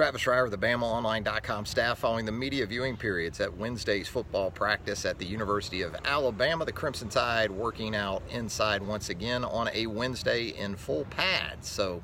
[0.00, 5.04] Travis Reier of the BamaOnline.com staff following the media viewing periods at Wednesday's football practice
[5.04, 6.64] at the University of Alabama.
[6.64, 11.68] The Crimson Tide working out inside once again on a Wednesday in full pads.
[11.68, 12.02] So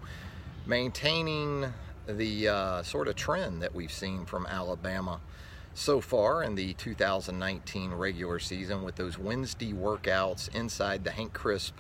[0.67, 1.73] maintaining
[2.07, 5.19] the uh, sort of trend that we've seen from Alabama
[5.73, 11.79] so far in the 2019 regular season with those Wednesday workouts inside the Hank Crisp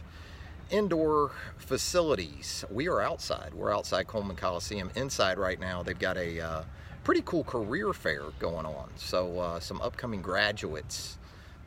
[0.70, 2.64] indoor facilities.
[2.70, 3.54] We are outside.
[3.54, 4.90] We're outside Coleman Coliseum.
[4.94, 6.62] Inside right now, they've got a uh,
[7.04, 8.90] pretty cool career fair going on.
[8.96, 11.18] So uh, some upcoming graduates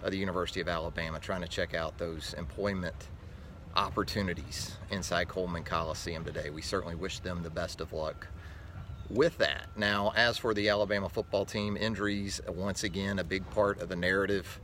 [0.03, 2.95] of the University of Alabama trying to check out those employment
[3.75, 6.49] opportunities inside Coleman Coliseum today.
[6.49, 8.27] We certainly wish them the best of luck
[9.09, 9.67] with that.
[9.75, 13.95] Now, as for the Alabama football team, injuries, once again, a big part of the
[13.95, 14.59] narrative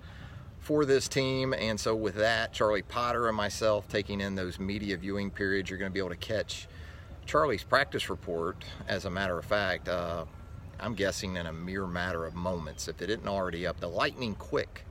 [0.66, 1.54] for this team.
[1.54, 5.78] And so, with that, Charlie Potter and myself taking in those media viewing periods, you're
[5.78, 6.68] going to be able to catch
[7.28, 8.66] Charlie's practice report.
[8.88, 10.26] As a matter of fact, uh,
[10.80, 14.34] I'm guessing in a mere matter of moments, if it isn't already up, the lightning
[14.34, 14.86] quick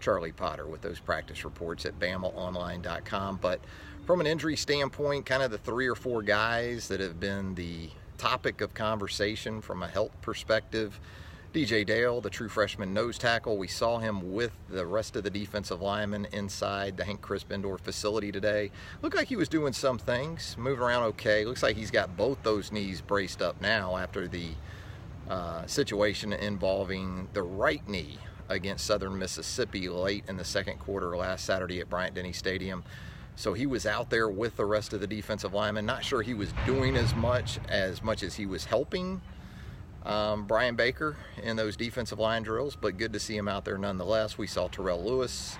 [0.00, 3.40] Charlie Potter with those practice reports at BamaOnline.com.
[3.42, 3.60] But
[4.06, 7.90] from an injury standpoint, kind of the three or four guys that have been the
[8.16, 10.98] topic of conversation from a health perspective
[11.52, 15.30] DJ Dale, the true freshman nose tackle, we saw him with the rest of the
[15.30, 18.70] defensive linemen inside the Hank Crisp indoor facility today.
[19.02, 21.44] Looked like he was doing some things, moving around okay.
[21.44, 24.50] Looks like he's got both those knees braced up now after the
[25.28, 31.44] uh, situation involving the right knee against Southern Mississippi late in the second quarter last
[31.44, 32.84] Saturday at Bryant Denny Stadium.
[33.34, 35.84] So he was out there with the rest of the defensive linemen.
[35.84, 39.20] Not sure he was doing as much as much as he was helping
[40.04, 43.78] um, Brian Baker in those defensive line drills, but good to see him out there
[43.78, 44.38] nonetheless.
[44.38, 45.56] We saw Terrell Lewis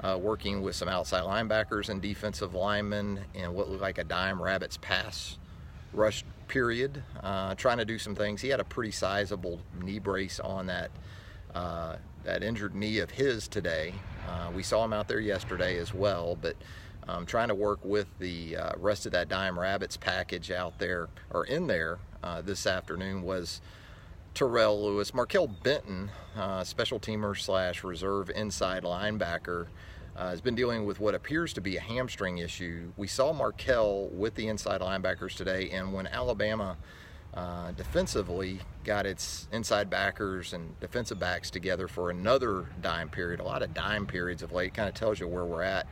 [0.00, 4.40] uh, working with some outside linebackers and defensive linemen in what looked like a dime
[4.40, 5.38] rabbits pass
[5.92, 8.40] rush period, uh, trying to do some things.
[8.40, 10.90] He had a pretty sizable knee brace on that
[11.54, 13.94] uh, that injured knee of his today.
[14.28, 16.56] Uh, we saw him out there yesterday as well, but
[17.06, 21.08] um, trying to work with the uh, rest of that dime rabbits package out there
[21.30, 23.60] or in there uh, this afternoon was
[24.34, 25.12] Terrell Lewis.
[25.12, 29.68] Markail Benton, uh, special teamer slash reserve inside linebacker,
[30.16, 32.92] uh, has been dealing with what appears to be a hamstring issue.
[32.96, 36.76] We saw Markail with the inside linebackers today, and when Alabama
[37.32, 43.44] uh, defensively got its inside backers and defensive backs together for another dime period, a
[43.44, 45.86] lot of dime periods of late, kind of tells you where we're at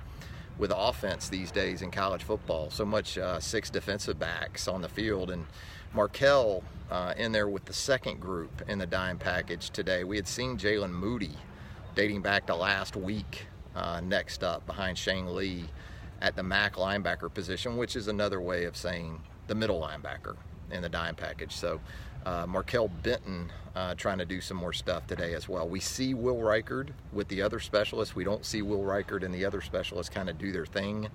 [0.59, 2.71] with offense these days in college football.
[2.71, 5.47] So much uh, six defensive backs on the field, and
[5.95, 10.05] Markail uh, in there with the second group in the dime package today.
[10.05, 11.37] We had seen Jaylen Moody
[11.95, 15.65] dating back to last week uh, next up behind Shane Lee
[16.21, 20.37] at the MAC linebacker position, which is another way of saying the middle linebacker
[20.71, 21.53] in the dime package.
[21.55, 21.81] So
[22.25, 25.69] uh, Markail Benton uh, trying to do some more stuff today as well.
[25.69, 28.15] We see Will Reichard with the other specialists.
[28.15, 31.09] We don't see Will Reichard and the other specialists kind of do their thing.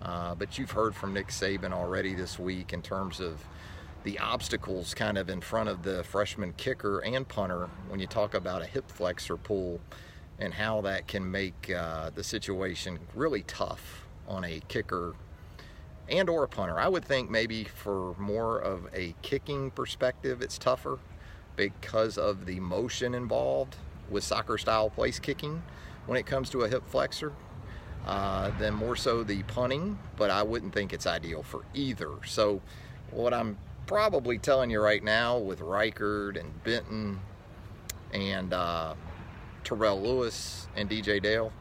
[0.00, 3.42] Uh, but you've heard from Nick Saban already this week in terms of
[4.04, 8.34] the obstacles kind of in front of the freshman kicker and punter when you talk
[8.34, 9.80] about a hip flexor pull
[10.38, 15.14] and how that can make uh, the situation really tough on a kicker
[16.08, 16.78] and or a punter.
[16.78, 20.98] I would think maybe for more of a kicking perspective, it's tougher
[21.56, 23.76] because of the motion involved
[24.10, 25.62] with soccer style place kicking
[26.06, 27.32] when it comes to a hip flexor.
[28.06, 32.10] Uh, than more so the punting, but I wouldn't think it's ideal for either.
[32.26, 32.60] So,
[33.10, 33.56] what I'm
[33.86, 37.20] probably telling you right now with Reichard and Benton
[38.12, 38.94] and uh,
[39.62, 41.52] Terrell Lewis and DJ Dale,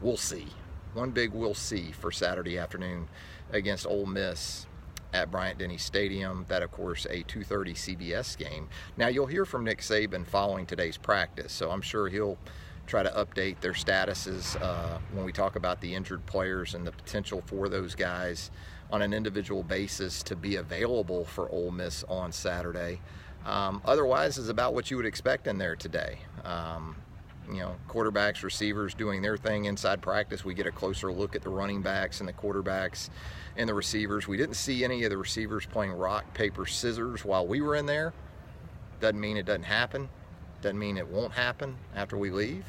[0.00, 0.46] we'll see.
[0.94, 3.08] One big we'll see for Saturday afternoon
[3.50, 4.66] against Ole Miss
[5.14, 6.44] at Bryant Denny Stadium.
[6.48, 8.68] That, of course, a 2:30 CBS game.
[8.96, 12.38] Now you'll hear from Nick Saban following today's practice, so I'm sure he'll
[12.86, 16.92] try to update their statuses uh, when we talk about the injured players and the
[16.92, 18.50] potential for those guys
[18.92, 23.00] on an individual basis to be available for Ole Miss on Saturday.
[23.46, 26.18] Um, otherwise, is about what you would expect in there today.
[26.44, 26.94] Um,
[27.50, 30.44] you know, quarterbacks, receivers doing their thing inside practice.
[30.44, 33.08] We get a closer look at the running backs and the quarterbacks
[33.56, 34.28] and the receivers.
[34.28, 37.86] We didn't see any of the receivers playing rock, paper, scissors while we were in
[37.86, 38.12] there.
[39.00, 40.08] Doesn't mean it doesn't happen.
[40.60, 42.64] Doesn't mean it won't happen after we leave.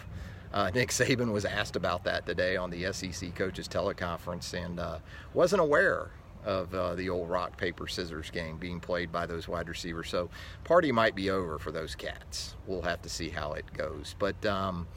[0.53, 4.99] Uh, Nick Saban was asked about that today on the SEC coaches teleconference and uh,
[5.33, 6.11] wasn't aware
[6.45, 10.09] of uh, the old rock paper scissors game being played by those wide receivers.
[10.09, 10.29] So
[10.63, 12.55] party might be over for those cats.
[12.67, 14.15] We'll have to see how it goes.
[14.19, 14.87] But um,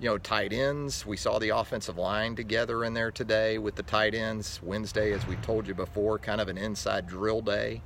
[0.00, 1.06] you know, tight ends.
[1.06, 4.60] We saw the offensive line together in there today with the tight ends.
[4.62, 7.80] Wednesday, as we've told you before, kind of an inside drill day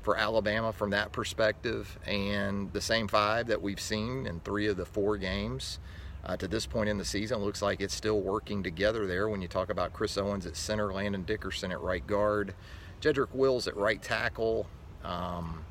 [0.00, 4.76] for Alabama from that perspective, and the same five that we've seen in three of
[4.76, 5.78] the four games
[6.24, 7.38] uh, to this point in the season.
[7.38, 10.92] Looks like it's still working together there when you talk about Chris Owens at center,
[10.92, 12.54] Landon Dickerson at right guard,
[13.00, 14.66] Jedrick Wills at right tackle,
[15.04, 15.64] um,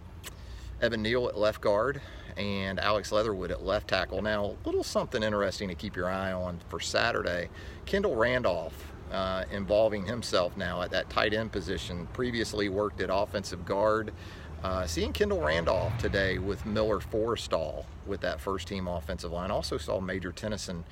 [0.81, 2.01] Evan Neal at left guard,
[2.37, 4.21] and Alex Leatherwood at left tackle.
[4.21, 7.49] Now, a little something interesting to keep your eye on for Saturday.
[7.85, 12.07] Kendall Randolph uh, involving himself now at that tight end position.
[12.13, 14.13] Previously worked at offensive guard.
[14.63, 19.49] Uh, seeing Kendall Randolph today with Miller Forristall with that first team offensive line.
[19.49, 20.83] Also saw Major Tennison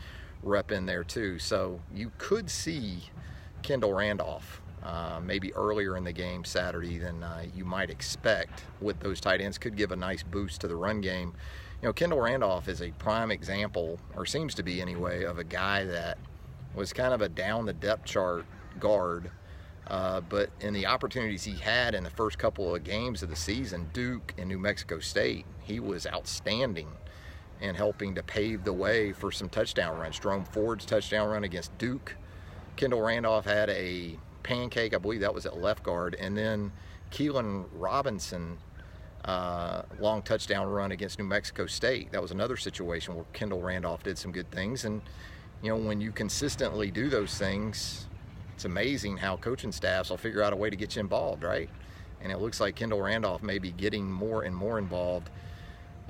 [0.42, 1.38] rep in there too.
[1.38, 3.04] So you could see
[3.62, 9.00] Kendall Randolph uh, maybe earlier in the game Saturday than uh, you might expect with
[9.02, 9.60] those tight ends.
[9.60, 11.34] Could give a nice boost to the run game.
[11.82, 15.44] You know, Kendall Randolph is a prime example, or seems to be anyway, of a
[15.44, 16.18] guy that
[16.74, 18.46] was kind of a down the depth chart
[18.80, 19.30] guard
[19.90, 23.36] uh, but in the opportunities he had in the first couple of games of the
[23.36, 26.88] season, Duke and New Mexico State, he was outstanding
[27.62, 30.20] in helping to pave the way for some touchdown runs.
[30.20, 32.16] Jerome Ford's touchdown run against Duke.
[32.76, 36.72] Kendall Randolph had a pancake, I believe that was at left guard, and then
[37.12, 38.58] Keilan Robinson
[39.26, 42.12] uh, long touchdown run against New Mexico State.
[42.12, 44.86] That was another situation where Kendall Randolph did some good things.
[44.86, 45.02] And,
[45.62, 48.08] you know, when you consistently do those things,
[48.60, 51.70] it's amazing how coaching staffs will figure out a way to get you involved, right?
[52.20, 55.30] And it looks like Kendall Randolph may be getting more and more involved.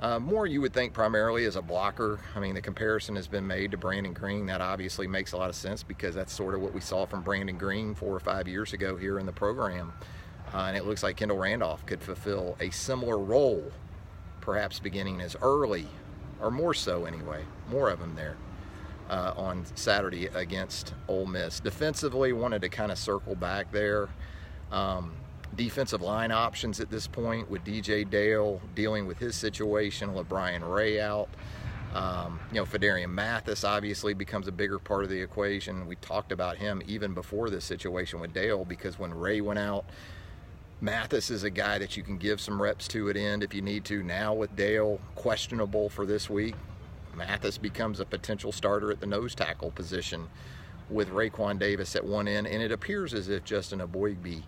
[0.00, 2.18] Uh, more you would think primarily as a blocker.
[2.34, 4.46] I mean, the comparison has been made to Brandon Greene.
[4.46, 7.22] That obviously makes a lot of sense because that's sort of what we saw from
[7.22, 9.92] Brandon Greene four or five years ago here in the program.
[10.52, 13.70] Uh, and it looks like Kendall Randolph could fulfill a similar role,
[14.40, 15.86] perhaps beginning as early,
[16.40, 18.36] or more so anyway, more of them there
[19.10, 21.60] uh, on Saturday against Ole Miss.
[21.60, 24.08] Defensively, wanted to kind of circle back there.
[24.70, 25.12] Um,
[25.56, 30.64] defensive line options at this point with DJ Dale dealing with his situation, with Brian
[30.64, 31.28] Ray out.
[31.92, 35.88] Um, you know, Phidarian Mathis obviously becomes a bigger part of the equation.
[35.88, 39.86] We talked about him even before this situation with Dale because when Ray went out,
[40.80, 43.60] Mathis is a guy that you can give some reps to at end if you
[43.60, 44.04] need to.
[44.04, 46.54] Now with Dale questionable for this week,
[47.14, 50.28] Mathis becomes a potential starter at the nose tackle position
[50.88, 54.42] with Raekwon Davis at one end, and it appears as if Justin Eboigbe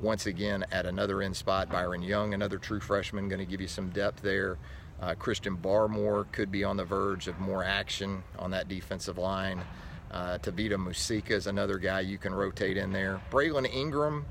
[0.00, 1.70] once again at another end spot.
[1.70, 4.58] Byron Young, another true freshman, going to give you some depth there.
[5.00, 9.62] Uh, Christian Barmore could be on the verge of more action on that defensive line.
[10.10, 13.20] Uh, Tevita Musika is another guy you can rotate in there.
[13.30, 14.24] Braylen Ingraham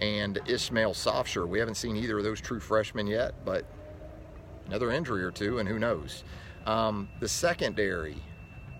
[0.00, 1.46] and Ishmael Sopsher.
[1.46, 3.64] We haven't seen either of those true freshmen yet, but
[4.66, 6.24] another injury or two, and who knows.
[6.68, 8.16] Um, the secondary,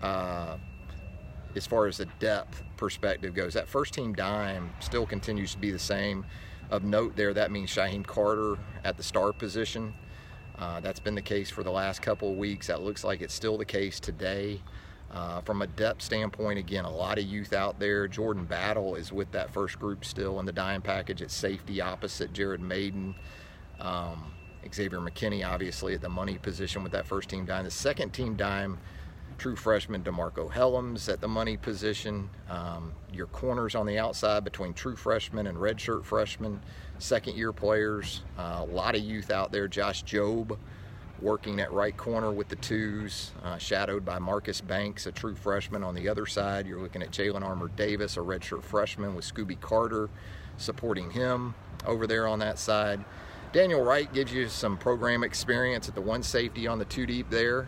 [0.03, 0.57] uh,
[1.55, 5.71] as far as the depth perspective goes, that first team dime still continues to be
[5.71, 6.23] the same.
[6.69, 9.91] Of note there, that means Shyheim Carter at the star position.
[10.59, 12.67] Uh, that's been the case for the last couple of weeks.
[12.67, 14.61] That looks like it's still the case today.
[15.09, 18.07] Uh, from a depth standpoint, again, a lot of youth out there.
[18.07, 22.33] Jordan Battle is with that first group still in the dime package at safety opposite
[22.33, 23.15] Jared Mayden.
[23.79, 24.31] Um,
[24.73, 27.65] Xavier McKinney, obviously, at the money position with that first team dime.
[27.65, 28.77] The second team dime,
[29.37, 32.29] true freshman DeMarco Hellams at the money position.
[32.49, 36.61] Um, your corners on the outside between true freshmen and redshirt freshmen,
[36.97, 38.21] second year players.
[38.37, 39.67] Uh, a lot of youth out there.
[39.67, 40.57] Josh Jobe
[41.21, 45.83] working at right corner with the twos, uh, shadowed by Marcus Banks, a true freshman
[45.83, 46.65] on the other side.
[46.65, 50.09] You're looking at Jalyn Armour-Davis, a redshirt freshman, with Scooby Carter
[50.57, 51.55] supporting him
[51.85, 53.03] over there on that side.
[53.51, 57.29] Daniel Wright gives you some program experience at the one safety on the two deep
[57.31, 57.67] there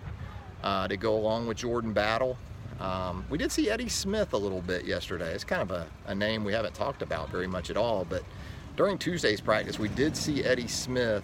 [0.63, 2.37] uh, to go along with Jordan Battle.
[2.79, 5.33] Um, we did see Eddie Smith a little bit yesterday.
[5.33, 8.23] It's kind of a, a, name we haven't talked about very much at all, but
[8.75, 11.23] during Tuesday's practice, we did see Eddie Smith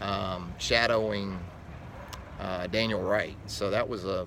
[0.00, 1.38] um, shadowing
[2.40, 3.36] uh, Daniel Wright.
[3.46, 4.26] So that was a,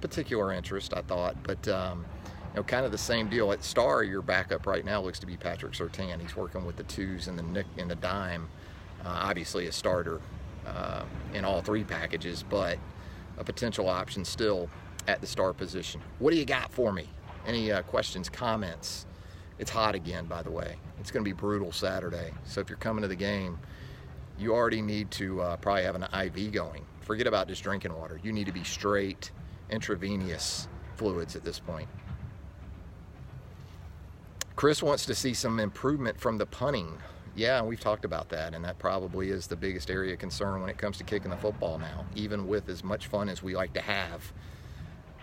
[0.00, 1.36] particular interest, I thought.
[1.42, 2.04] But um,
[2.52, 3.52] you know, kind of the same deal.
[3.52, 6.20] At Star, your backup right now looks to be Patrick Surtain.
[6.20, 8.48] He's working with the twos and the nick and the dime
[9.04, 10.20] obviously, a starter
[10.66, 11.02] uh,
[11.34, 12.78] in all three packages, but
[13.38, 14.68] a potential option still
[15.06, 16.00] at the star position.
[16.18, 17.08] What do you got for me?
[17.46, 19.06] Any uh, questions, comments?
[19.58, 20.76] It's hot again, by the way.
[21.00, 22.32] It's going to be brutal Saturday.
[22.44, 23.58] So if you're coming to the game,
[24.38, 26.84] you already need to uh, probably have an IV going.
[27.00, 28.20] Forget about just drinking water.
[28.22, 29.30] You need to be straight
[29.70, 31.88] intravenous fluids at this point.
[34.56, 36.98] Chris wants to see some improvement from the punting
[37.38, 40.68] yeah, we've talked about that, and that probably is the biggest area of concern when
[40.68, 42.04] it comes to kicking the football now.
[42.16, 44.32] Even with as much fun as we like to have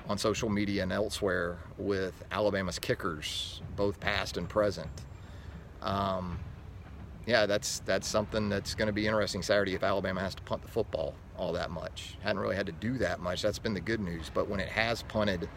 [0.07, 4.89] on social media and elsewhere with Alabama's kickers, both past and present.
[5.81, 6.39] Um,
[7.25, 10.61] yeah, that's that's something that's going to be interesting Saturday if Alabama has to punt
[10.61, 12.15] the football all that much.
[12.21, 13.41] Hadn't really had to do that much.
[13.41, 14.31] That's been the good news.
[14.33, 15.49] But when it has punted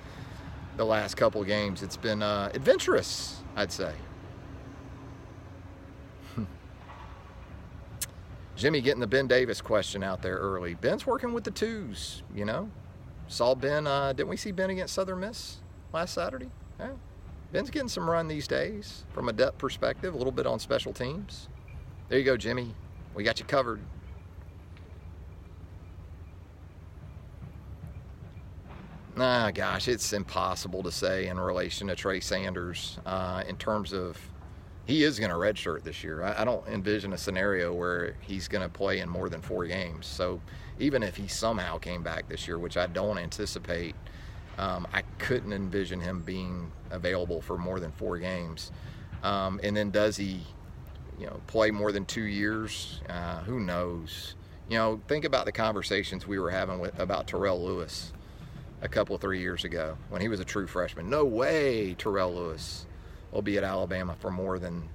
[0.76, 3.92] the last couple games, it's been uh, adventurous, I'd say.
[8.58, 10.74] Jimmy getting the Ben Davis question out there early.
[10.74, 12.68] Ben's working with the twos, you know.
[13.28, 15.58] Saw Ben, uh, didn't we see Ben against Southern Miss
[15.92, 16.50] last Saturday?
[16.80, 16.90] Yeah.
[17.52, 20.92] Ben's getting some run these days from a depth perspective, a little bit on special
[20.92, 21.48] teams.
[22.08, 22.74] There you go, Jimmy.
[23.14, 23.80] We got you covered.
[29.16, 34.18] Ah, gosh, it's impossible to say in relation to Trey Sanders uh, in terms of
[34.88, 36.24] he is going to redshirt this year.
[36.24, 39.66] I, I, don't envision a scenario where he's going to play in more than four
[39.66, 40.06] games.
[40.06, 40.40] So
[40.78, 43.94] even if he somehow came back this year, which I don't anticipate,
[44.56, 48.72] um, I couldn't envision him being available for more than four games.
[49.22, 50.40] Um, and then does he,
[51.20, 53.02] you know, play more than two years?
[53.10, 54.36] Uh, who knows?
[54.70, 58.14] You know, think about the conversations we were having with, about Terrell Lewis
[58.80, 61.10] a couple three years ago when he was a true freshman.
[61.10, 62.86] No way, Terrell Lewis
[63.32, 64.88] will be at Alabama for more than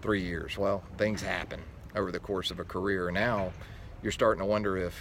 [0.00, 0.58] three years.
[0.58, 1.60] Well, things happen
[1.94, 3.10] over the course of a career.
[3.10, 3.52] Now
[4.02, 4.94] you're starting to wonder if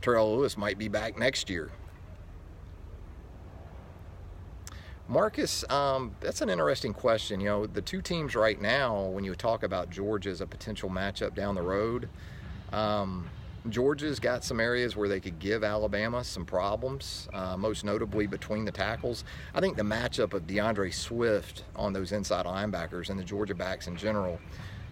[0.00, 1.70] Terrell Lewis might be back next year.
[5.08, 7.38] Marcus, um, that's an interesting question.
[7.38, 10.90] You know, the two teams right now, when you talk about Georgia as a potential
[10.90, 12.08] matchup down the road,
[12.72, 13.28] um,
[13.70, 18.64] Georgia's got some areas where they could give Alabama some problems, uh, most notably between
[18.64, 19.24] the tackles.
[19.54, 23.86] I think the matchup of D'Andre Swift on those inside linebackers and the Georgia backs
[23.86, 24.38] in general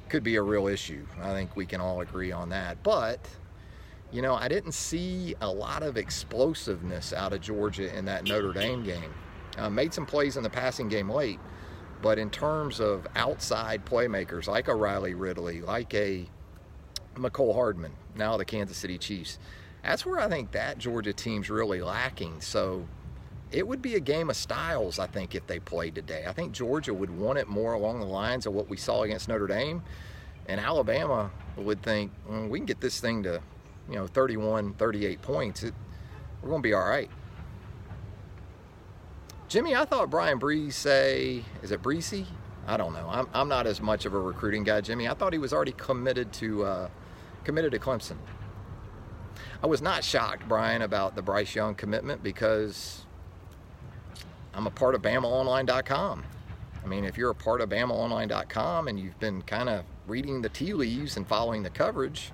[0.09, 1.07] could be a real issue.
[1.21, 2.83] I think we can all agree on that.
[2.83, 3.21] But,
[4.13, 8.53] you know, I didn't see a lot of explosiveness out of Georgia in that Notre
[8.53, 9.15] Dame game.
[9.57, 11.39] Uh, made some plays in the passing game late,
[12.03, 16.29] but in terms of outside playmakers like a Riley Ridley, like a
[17.15, 19.39] Mecole Hardman, now the Kansas City Chiefs.
[19.83, 22.41] That's where I think that Georgia team's really lacking.
[22.41, 22.87] So
[23.53, 26.25] it would be a game of styles, I think, if they played today.
[26.27, 29.29] I think Georgia would want it more along the lines of what we saw against
[29.29, 29.83] Notre Dame.
[30.47, 33.41] And Alabama would think, well, we can get this thing to,
[33.89, 35.63] you know, 31, 38 points.
[35.63, 35.75] It,
[36.43, 37.11] we're going to be all right.
[39.49, 42.27] Jimmy, I thought Bryan say, is it Bresee?
[42.67, 43.07] I don't know.
[43.09, 45.07] I'm, I'm not as much of a recruiting guy, Jimmy.
[45.07, 46.89] I thought he was already committed to uh,
[47.45, 48.17] committed to Clemson.
[49.63, 53.07] I was not shocked, Brian, about the Bryce Young commitment because
[54.53, 56.25] I'm a part of BamaOnline.com.
[56.85, 60.51] I mean, if you're a part of BamaOnline.com and you've been kind of reading the
[60.51, 62.31] tea leaves and following the coverage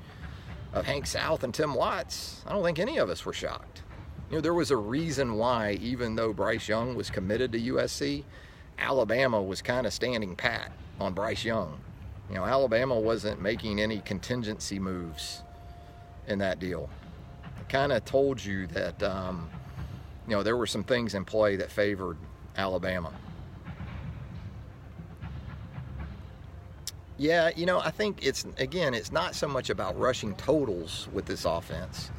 [0.72, 3.82] of Hank South and Tim Watts, I don't think any of us were shocked.
[4.28, 8.24] You know, there was a reason why, even though Bryce Young was committed to USC,
[8.78, 11.80] Alabama was kind of standing pat on Bryce Young.
[12.30, 15.42] You know, Alabama wasn't making any contingency moves
[16.28, 16.88] in that deal.
[17.60, 19.50] It kind of told you that, um,
[20.28, 22.16] you know, there were some things in play that favored
[22.56, 23.12] Alabama.
[27.18, 31.26] Yeah, you know, I think it's, again, it's not so much about rushing totals with
[31.26, 32.12] this offense.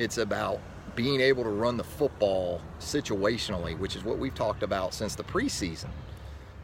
[0.00, 0.60] It's about
[0.96, 5.24] being able to run the football situationally, which is what we've talked about since the
[5.24, 5.88] preseason.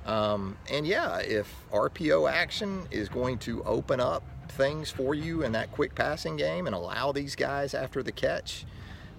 [0.08, 4.22] Um, and yeah, if RPO action is going to open up
[4.52, 8.64] things for you in that quick passing game and allow these guys after the catch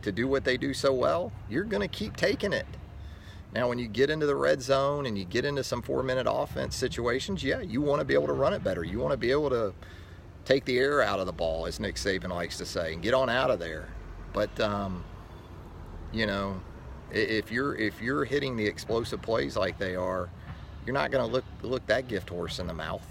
[0.02, 2.66] to do what they do so well, you're going to keep taking it.
[3.54, 6.28] Now, when you get into the red zone and you get into some four minute
[6.30, 8.84] offense situations, yeah, you want to be able to run it better.
[8.84, 9.74] You want to be able to
[10.44, 13.14] take the air out of the ball, as Nick Saban likes to say, and get
[13.14, 13.90] on out of there.
[14.34, 15.04] But, um,
[16.12, 16.60] you know,
[17.12, 20.30] if you're if you're hitting the explosive plays like they are,
[20.90, 23.06] you're not going to look look that gift horse in the mouth.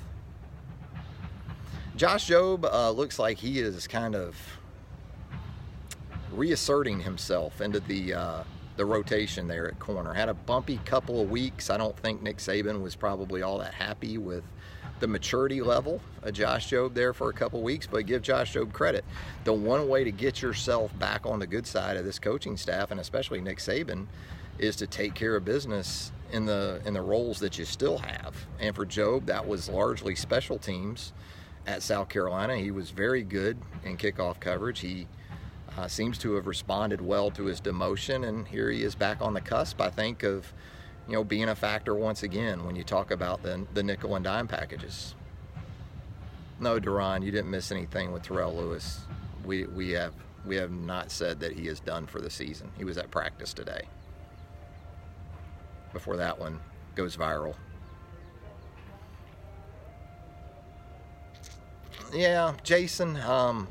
[1.95, 4.35] Josh Jobe uh, looks like he is kind of
[6.33, 8.43] reasserting himself into the uh,
[8.79, 10.13] the rotation there at corner.
[10.13, 11.71] Had a bumpy couple of weeks.
[11.71, 14.43] I don't think Nick Saban was probably all that happy with
[14.99, 18.73] the maturity level of Josh Jobe there for a couple weeks, but give Josh Jobe
[18.73, 19.05] credit.
[19.45, 22.91] The one way to get yourself back on the good side of this coaching staff,
[22.91, 24.09] and especially Nick Saban,
[24.59, 28.35] is to take care of business in the in the roles that you still have.
[28.59, 31.13] And for Jobe, that was largely special teams
[31.67, 32.57] at South Carolina.
[32.57, 34.81] He was very good in kickoff coverage.
[34.81, 35.07] He
[35.77, 39.35] uh, seems to have responded well to his demotion, and here he is back on
[39.35, 39.81] the cusp.
[39.81, 40.53] I think of
[41.07, 44.25] you know being a factor once again when you talk about the the nickel and
[44.25, 45.15] dime packages.
[46.61, 49.01] No, Duran, you didn't miss anything with Terrell Lewis.
[49.45, 50.13] We we have
[50.45, 52.71] we have not said that he is done for the season.
[52.77, 53.83] He was at practice today
[55.93, 56.61] before that one
[56.95, 57.55] goes viral.
[62.13, 63.17] Yeah, Jason.
[63.19, 63.69] Um,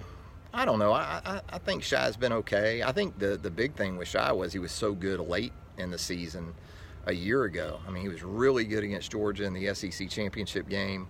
[0.53, 0.91] I don't know.
[0.91, 2.83] I, I, I think Shy's been okay.
[2.83, 5.91] I think the the big thing with Shy was he was so good late in
[5.91, 6.53] the season
[7.05, 7.79] a year ago.
[7.87, 11.07] I mean, he was really good against Georgia in the SEC championship game.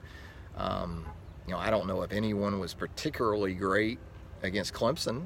[0.56, 1.06] Um,
[1.46, 4.00] you know, I don't know if anyone was particularly great
[4.44, 5.26] against Clemson.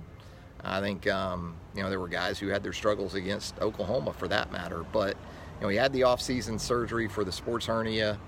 [0.63, 4.27] I think um, you know there were guys who had their struggles against Oklahoma for
[4.27, 5.17] that matter, but
[5.61, 8.19] know he had the offseason surgery for the sports hernia.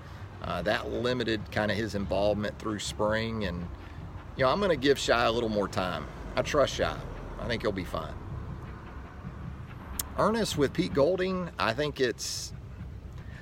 [0.42, 3.66] Uh, that limited kind of his involvement through spring, and
[4.36, 6.06] you know I'm going to give Shy a little more time.
[6.36, 6.96] I trust Shy.
[7.40, 8.14] I think he'll be fine.
[10.18, 12.52] Ernest with Pete Golding, I think it's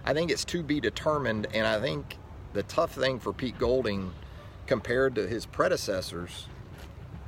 [0.04, 2.16] I think it's to be determined, and I think
[2.52, 4.12] the tough thing for Pete Golding
[4.66, 6.48] compared to his predecessors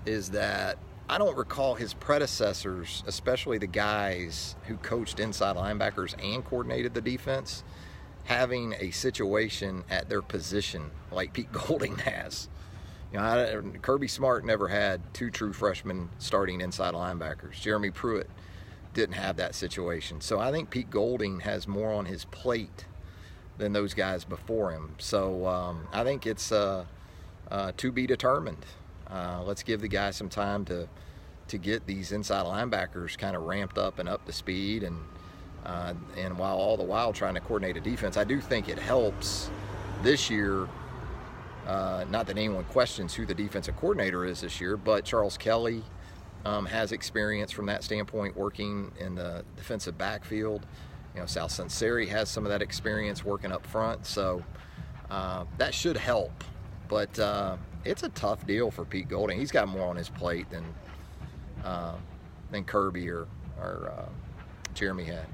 [0.07, 0.79] is that
[1.09, 7.03] I don't recall his predecessors, especially the guys who coached inside linebackers and coordinated the
[7.03, 7.63] defense,
[8.25, 12.49] having a situation at their position like Pete Golding has.
[13.13, 17.61] You know, I, Kirby Smart never had two true freshmen starting inside linebackers.
[17.61, 18.29] Jeremy Pruitt
[18.95, 20.23] didn't have that situation.
[20.23, 22.87] So I think Pete Golding has more on his plate
[23.59, 24.95] than those guys before him.
[24.99, 26.87] So um, I think it's uh,
[27.51, 28.65] uh, to be determined.
[29.11, 30.89] Uh, let's give the guys some time to
[31.47, 34.97] to get these inside linebackers kind of ramped up and up to speed, and
[35.65, 38.79] uh, and while all the while trying to coordinate a defense, I do think it
[38.79, 39.51] helps
[40.03, 40.69] this year.
[41.67, 45.83] Uh, not that anyone questions who the defensive coordinator is this year, but Charles Kelly
[46.45, 50.67] um, has experience from that standpoint working in the defensive backfield.
[51.15, 54.45] You know, Sal Sunseri has some of that experience working up front, so
[55.11, 56.45] uh, that should help.
[56.89, 59.39] But uh, it's a tough deal for Pete Golding.
[59.39, 60.65] He's got more on his plate than
[61.65, 61.95] uh,
[62.51, 63.27] than Kirby or,
[63.59, 64.09] or uh,
[64.75, 65.27] Jeremy had.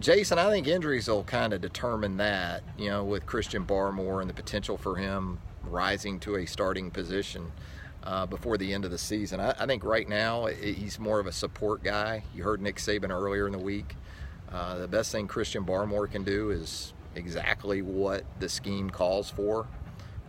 [0.00, 4.28] Jason, I think injuries will kind of determine that, you know, with Christian Barmore and
[4.28, 7.52] the potential for him rising to a starting position
[8.02, 9.38] uh, before the end of the season.
[9.38, 12.24] I, I, think right now he's more of a support guy.
[12.34, 13.94] You heard Nick Saban earlier in the week.
[14.50, 19.68] Uh, the best thing Christian Barmore can do is exactly what the scheme calls for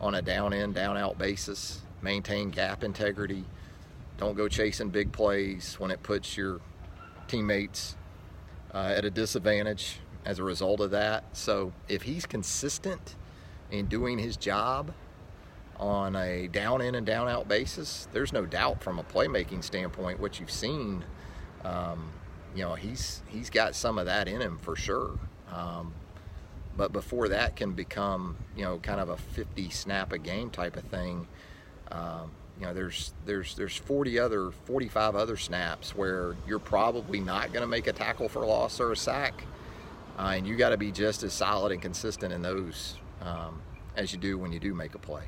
[0.06, 1.82] on a down in, down out basis.
[2.02, 3.44] Maintain gap integrity.
[4.18, 6.62] Don't go chasing big plays when it puts your
[7.28, 7.96] teammates
[8.74, 11.24] uh, at a disadvantage as a result of that.
[11.34, 13.16] So if he's consistent
[13.72, 14.94] in doing his job
[15.78, 20.20] on a down in and down out basis, there's no doubt from a playmaking standpoint
[20.20, 21.04] what you've seen.
[21.64, 22.12] Um,
[22.56, 25.20] you know he's he's got some of that in him for sure.
[25.52, 25.94] Um,
[26.78, 30.78] but before that can become you know kind of a 50 snap a game type
[30.78, 31.28] of thing.
[31.92, 37.52] Um, you know, there's there's there's 40 other 45 other snaps where you're probably not
[37.52, 39.34] going to make a tackle for loss or a sack,
[40.18, 43.62] uh, and you got to be just as solid and consistent in those um,
[43.98, 45.24] as you do when you do make a play.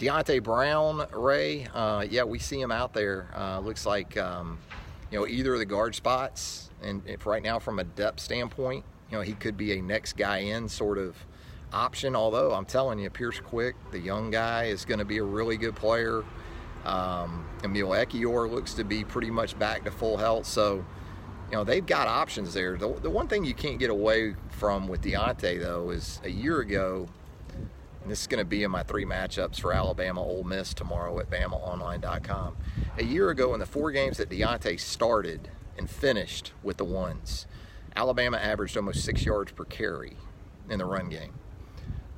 [0.00, 3.28] Deonte Brown, Ray, uh, yeah, we see him out there.
[3.34, 4.58] Uh, looks like um,
[5.12, 8.84] you know either of the guard spots, and if right now from a depth standpoint,
[9.10, 11.16] you know he could be a next guy in sort of
[11.72, 12.16] option.
[12.16, 15.56] Although I'm telling you, Pierce Quick, the young guy, is going to be a really
[15.56, 16.24] good player.
[16.84, 20.46] Um, Emil Ekiyor looks to be pretty much back to full health.
[20.46, 20.84] So,
[21.50, 22.76] you know, they've got options there.
[22.76, 26.60] The, the one thing you can't get away from with Deonte, though, is a year
[26.60, 27.08] ago,
[28.02, 31.18] and this is going to be in my three matchups for Alabama Ole Miss tomorrow
[31.18, 32.56] at BamaOnline.com.
[32.98, 37.46] A year ago, in the four games that Deonte started and finished with the ones,
[37.96, 40.16] Alabama averaged almost six yards per carry
[40.68, 41.32] in the run game.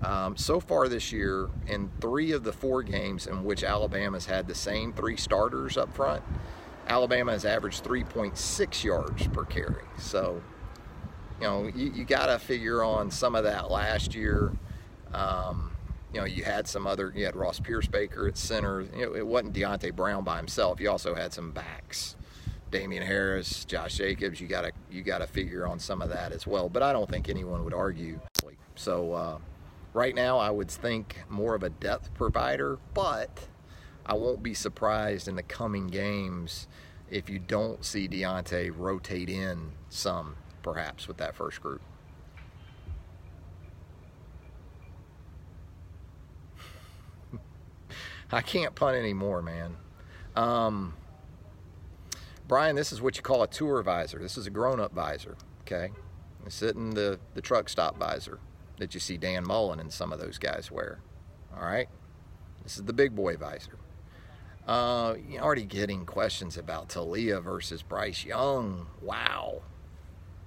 [0.03, 4.47] Um, so far this year, in three of the four games in which Alabama's had
[4.47, 6.23] the same three starters up front,
[6.87, 9.85] Alabama has averaged 3.6 yards per carry.
[9.99, 10.41] So,
[11.41, 14.53] you know, you, you got to figure on some of that last year.
[15.12, 15.73] Um,
[16.12, 18.83] you know, you had some other, you had Ross Pierschbacher at center.
[18.83, 20.81] You know, it wasn't Deonte Brown by himself.
[20.81, 22.17] You also had some backs.
[22.70, 26.68] Damien Harris, Josh Jacobs, you gotta you gotta figure on some of that as well.
[26.68, 28.20] But I don't think anyone would argue.
[28.74, 29.38] So uh,
[29.94, 33.48] Right now, I would think more of a depth provider, but
[34.04, 36.68] I won't be surprised in the coming games
[37.11, 41.81] if you don't see Deonte rotate in some, perhaps, with that first group.
[48.31, 49.74] I can't punt anymore, man.
[50.37, 50.92] Um,
[52.48, 54.18] Brian, this is what you call a tour visor.
[54.18, 55.90] This is a grown-up visor, okay?
[56.48, 58.38] Sitting the, the truck stop visor
[58.78, 61.00] that you see Dan Mullen and some of those guys wear.
[61.54, 61.88] All right?
[62.62, 63.76] This is the big boy visor.
[64.66, 68.87] Uh, you're already getting questions about Taulia versus Bryce Young.
[69.02, 69.61] Wow.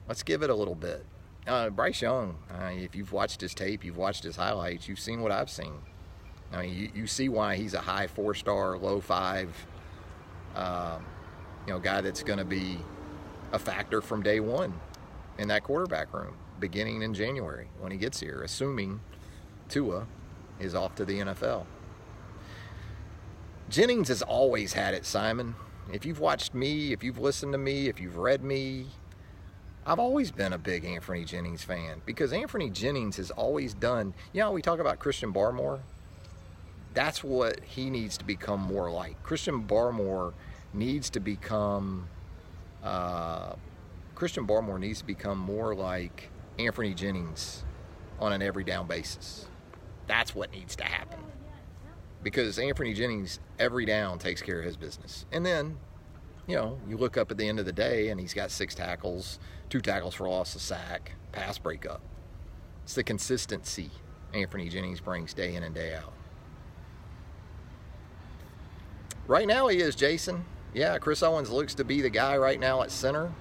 [0.08, 1.06] Let's give it a little bit.
[1.46, 5.22] Uh, Bryce Young, uh, if you've watched his tape, you've watched his highlights, you've seen
[5.22, 5.74] what I've seen.
[6.52, 9.50] I mean, you, you see why he's a high four star, low five,
[10.56, 10.98] uh,
[11.68, 12.78] you know, guy that's going to be
[13.52, 14.74] a factor from day one
[15.38, 19.00] in that quarterback room beginning in January when he gets here, assuming
[19.68, 20.06] Tua
[20.60, 21.66] is off to the NFL.
[23.70, 25.56] Jennings has always had it, Simon.
[25.92, 28.88] If you've watched me, if you've listened to me, if you've read me,
[29.86, 34.42] I've always been a big Anfernee Jennings fan because Anfernee Jennings has always done, you
[34.42, 35.80] know, we talk about Christian Barmore.
[36.94, 39.22] That's what he needs to become more like.
[39.24, 40.34] Christian Barmore
[40.74, 42.08] needs to become,
[42.84, 43.54] uh,
[44.16, 47.64] Christian Barmore needs to become more like Anfernee Jennings
[48.20, 49.48] on an every down basis.
[50.08, 51.20] That's what needs to happen.
[52.24, 55.26] Because Anfernee Jennings, every down, takes care of his business.
[55.32, 55.78] And then,
[56.48, 58.76] you know, you look up at the end of the day and he's got six
[58.76, 62.02] tackles, two tackles for loss, a sack, pass breakup.
[62.84, 63.90] It's the consistency
[64.34, 66.14] Anfernee Jennings brings day in and day out.
[69.28, 70.46] Right now he is, Jason.
[70.74, 73.32] Yeah, Chris Owens looks to be the guy right now at center.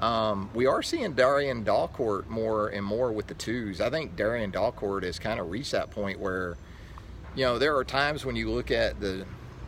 [0.00, 3.80] Um, we are seeing Darrian Dalcourt more and more with the twos.
[3.80, 6.58] I think Darrian Dalcourt has kind of reached that point where,
[7.34, 9.24] you know, there are times when you look at the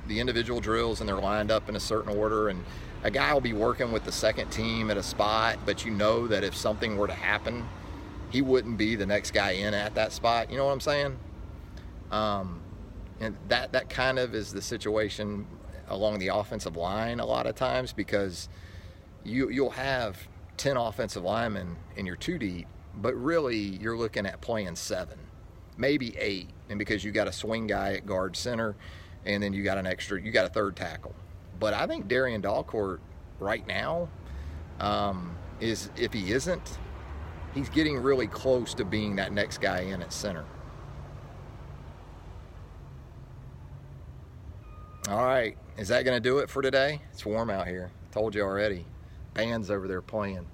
[0.07, 2.65] the individual drills and they're lined up in a certain order, and
[3.05, 6.27] a guy will be working with the second team at a spot, but you know
[6.27, 7.67] that if something were to happen,
[8.31, 10.51] he wouldn't be the next guy in at that spot.
[10.51, 11.19] You know what I'm saying?
[12.11, 12.61] Um,
[13.21, 15.47] and that that kind of is the situation
[15.89, 18.49] along the offensive line a lot of times because
[19.25, 24.41] you you'll have 10 offensive linemen in your two deep, but really you're looking at
[24.41, 25.19] playing seven,
[25.77, 28.77] maybe eight, and because you got a swing guy at guard center,
[29.25, 31.15] and then you got an extra, you got a third tackle.
[31.61, 32.99] But I think Darrian Dalcourt
[33.39, 34.09] right now
[34.81, 36.79] um, is if he isn't,
[37.55, 40.45] he's getting really close to being that next guy in at center.
[45.09, 47.01] All right, is that to do it for today?
[47.13, 47.91] It's warm out here.
[48.11, 48.85] Told you already
[49.33, 50.47] bands over there playing.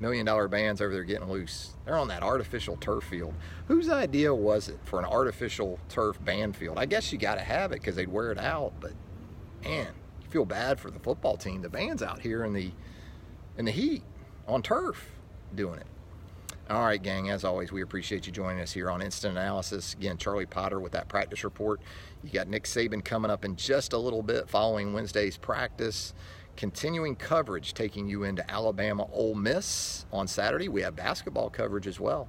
[0.00, 1.74] Million dollar bands over there getting loose.
[1.84, 3.34] They're on that artificial turf field.
[3.68, 6.78] Whose idea was it for an artificial turf band field?
[6.78, 8.72] I guess you got to have it because they'd wear it out.
[8.80, 8.92] But
[9.62, 9.88] man,
[10.22, 11.62] you feel bad for the football team.
[11.62, 12.72] The band's out here in the
[13.58, 14.02] in the heat
[14.46, 15.10] on turf
[15.54, 15.86] doing it.
[16.68, 19.94] All right, gang, as always, we appreciate you joining us here on Instant Analysis.
[19.94, 21.80] Again, Charlie Potter with that practice report.
[22.24, 26.12] You got Nick Saban coming up in just a little bit following Wednesday's practice.
[26.56, 30.68] Continuing coverage taking you into Alabama Ole Miss on Saturday.
[30.68, 32.26] We have basketball coverage as well.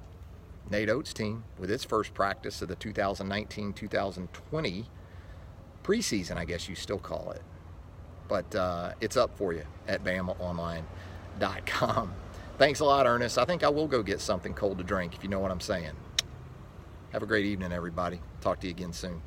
[0.69, 4.85] Nate Oats' team with its first practice of the 2019 2020
[5.83, 7.41] preseason, I guess you still call it.
[8.27, 12.13] But uh, it's up for you at BamaOnline.com.
[12.57, 13.37] Thanks a lot, Ernest.
[13.37, 15.59] I think I will go get something cold to drink if you know what I'm
[15.59, 15.91] saying.
[17.11, 18.19] Have a great evening, everybody.
[18.41, 19.21] Talk to you again soon.